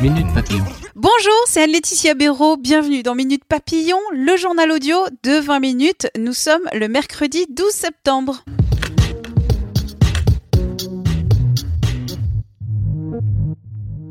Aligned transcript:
Minute 0.00 0.26
Papillon. 0.34 0.64
Bonjour, 0.96 1.32
c'est 1.46 1.62
Anne-Laetitia 1.62 2.14
Béraud. 2.14 2.56
Bienvenue 2.56 3.04
dans 3.04 3.14
Minute 3.14 3.44
Papillon, 3.44 3.98
le 4.12 4.36
journal 4.36 4.72
audio 4.72 4.96
de 5.22 5.38
20 5.38 5.60
minutes. 5.60 6.08
Nous 6.18 6.32
sommes 6.32 6.62
le 6.72 6.88
mercredi 6.88 7.46
12 7.50 7.70
septembre. 7.70 8.42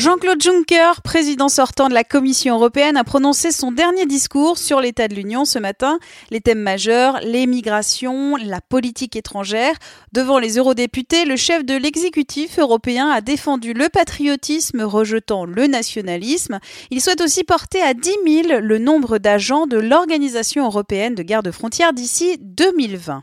Jean-Claude 0.00 0.40
Juncker, 0.40 1.02
président 1.04 1.50
sortant 1.50 1.90
de 1.90 1.92
la 1.92 2.04
Commission 2.04 2.54
européenne, 2.54 2.96
a 2.96 3.04
prononcé 3.04 3.52
son 3.52 3.70
dernier 3.70 4.06
discours 4.06 4.56
sur 4.56 4.80
l'état 4.80 5.08
de 5.08 5.14
l'Union 5.14 5.44
ce 5.44 5.58
matin. 5.58 5.98
Les 6.30 6.40
thèmes 6.40 6.62
majeurs, 6.62 7.20
l'émigration, 7.22 8.36
la 8.36 8.62
politique 8.62 9.14
étrangère. 9.14 9.74
Devant 10.12 10.38
les 10.38 10.56
eurodéputés, 10.56 11.26
le 11.26 11.36
chef 11.36 11.66
de 11.66 11.74
l'exécutif 11.74 12.58
européen 12.58 13.10
a 13.10 13.20
défendu 13.20 13.74
le 13.74 13.90
patriotisme, 13.90 14.80
rejetant 14.80 15.44
le 15.44 15.66
nationalisme. 15.66 16.60
Il 16.90 17.02
souhaite 17.02 17.20
aussi 17.20 17.44
porter 17.44 17.82
à 17.82 17.92
10 17.92 18.10
000 18.46 18.60
le 18.62 18.78
nombre 18.78 19.18
d'agents 19.18 19.66
de 19.66 19.76
l'Organisation 19.76 20.64
européenne 20.64 21.14
de 21.14 21.22
garde-frontières 21.22 21.92
d'ici 21.92 22.38
2020. 22.40 23.22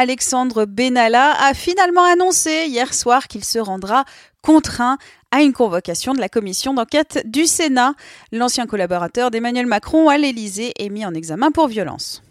Alexandre 0.00 0.64
Benalla 0.64 1.32
a 1.42 1.52
finalement 1.52 2.04
annoncé 2.04 2.64
hier 2.68 2.94
soir 2.94 3.28
qu'il 3.28 3.44
se 3.44 3.58
rendra 3.58 4.06
contraint 4.42 4.96
à 5.30 5.42
une 5.42 5.52
convocation 5.52 6.14
de 6.14 6.20
la 6.20 6.30
commission 6.30 6.72
d'enquête 6.72 7.20
du 7.26 7.44
Sénat. 7.44 7.92
L'ancien 8.32 8.66
collaborateur 8.66 9.30
d'Emmanuel 9.30 9.66
Macron 9.66 10.08
à 10.08 10.16
l'Élysée 10.16 10.72
est 10.78 10.88
mis 10.88 11.04
en 11.04 11.12
examen 11.12 11.50
pour 11.50 11.68
violence. 11.68 12.22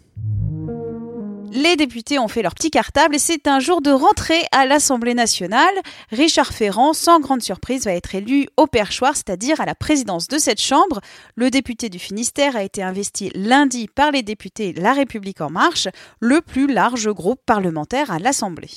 Les 1.52 1.74
députés 1.74 2.18
ont 2.18 2.28
fait 2.28 2.42
leur 2.42 2.54
petit 2.54 2.70
cartable 2.70 3.16
et 3.16 3.18
c'est 3.18 3.48
un 3.48 3.58
jour 3.58 3.82
de 3.82 3.90
rentrée 3.90 4.42
à 4.52 4.66
l'Assemblée 4.66 5.14
nationale. 5.14 5.74
Richard 6.10 6.52
Ferrand, 6.52 6.92
sans 6.92 7.18
grande 7.18 7.42
surprise, 7.42 7.84
va 7.84 7.92
être 7.92 8.14
élu 8.14 8.46
au 8.56 8.66
perchoir, 8.66 9.16
c'est-à-dire 9.16 9.60
à 9.60 9.66
la 9.66 9.74
présidence 9.74 10.28
de 10.28 10.38
cette 10.38 10.60
chambre. 10.60 11.00
Le 11.34 11.50
député 11.50 11.88
du 11.88 11.98
Finistère 11.98 12.54
a 12.54 12.62
été 12.62 12.82
investi 12.82 13.32
lundi 13.34 13.88
par 13.88 14.12
les 14.12 14.22
députés 14.22 14.72
La 14.74 14.92
République 14.92 15.40
en 15.40 15.50
marche, 15.50 15.88
le 16.20 16.40
plus 16.40 16.72
large 16.72 17.08
groupe 17.12 17.40
parlementaire 17.44 18.12
à 18.12 18.20
l'Assemblée. 18.20 18.70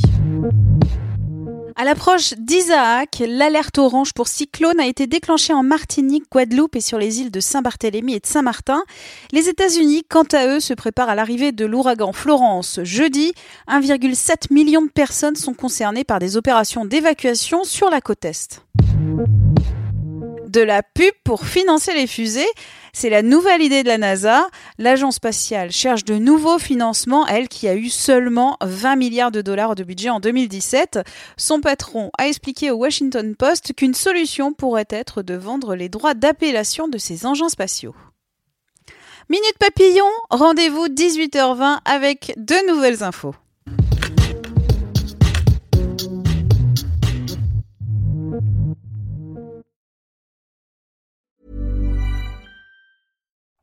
À 1.75 1.85
l'approche 1.85 2.33
d'Isaac, 2.37 3.23
l'alerte 3.27 3.79
orange 3.79 4.13
pour 4.13 4.27
cyclone 4.27 4.79
a 4.79 4.85
été 4.85 5.07
déclenchée 5.07 5.53
en 5.53 5.63
Martinique, 5.63 6.25
Guadeloupe 6.31 6.75
et 6.75 6.81
sur 6.81 6.99
les 6.99 7.19
îles 7.19 7.31
de 7.31 7.39
Saint-Barthélemy 7.39 8.13
et 8.13 8.19
de 8.19 8.27
Saint-Martin. 8.27 8.83
Les 9.31 9.49
États-Unis, 9.49 10.03
quant 10.07 10.27
à 10.33 10.45
eux, 10.47 10.59
se 10.59 10.75
préparent 10.75 11.09
à 11.09 11.15
l'arrivée 11.15 11.51
de 11.51 11.65
l'ouragan 11.65 12.13
Florence 12.13 12.79
jeudi. 12.83 13.33
1,7 13.67 14.53
million 14.53 14.83
de 14.83 14.89
personnes 14.89 15.35
sont 15.35 15.55
concernées 15.55 16.03
par 16.03 16.19
des 16.19 16.37
opérations 16.37 16.85
d'évacuation 16.85 17.63
sur 17.63 17.89
la 17.89 18.01
côte 18.01 18.25
Est 18.25 18.61
de 20.53 20.61
la 20.61 20.83
pub 20.83 21.13
pour 21.23 21.45
financer 21.45 21.93
les 21.93 22.05
fusées. 22.07 22.47
C'est 22.95 23.09
la 23.09 23.23
nouvelle 23.23 23.63
idée 23.63 23.81
de 23.81 23.87
la 23.87 23.97
NASA. 23.97 24.47
L'agence 24.77 25.15
spatiale 25.15 25.71
cherche 25.71 26.05
de 26.05 26.13
nouveaux 26.13 26.59
financements, 26.59 27.25
elle 27.25 27.47
qui 27.47 27.67
a 27.67 27.75
eu 27.75 27.89
seulement 27.89 28.55
20 28.61 28.95
milliards 28.97 29.31
de 29.31 29.41
dollars 29.41 29.73
de 29.73 29.83
budget 29.83 30.11
en 30.11 30.19
2017. 30.19 30.99
Son 31.35 31.59
patron 31.59 32.11
a 32.19 32.27
expliqué 32.27 32.69
au 32.69 32.75
Washington 32.75 33.35
Post 33.35 33.73
qu'une 33.73 33.95
solution 33.95 34.53
pourrait 34.53 34.85
être 34.91 35.23
de 35.23 35.33
vendre 35.33 35.75
les 35.75 35.89
droits 35.89 36.13
d'appellation 36.13 36.87
de 36.87 36.99
ces 36.99 37.25
engins 37.25 37.49
spatiaux. 37.49 37.95
Minute 39.27 39.57
Papillon, 39.57 40.05
rendez-vous 40.29 40.87
18h20 40.87 41.79
avec 41.85 42.33
de 42.37 42.71
nouvelles 42.71 43.01
infos. 43.01 43.33